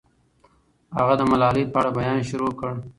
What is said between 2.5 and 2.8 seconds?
کړ.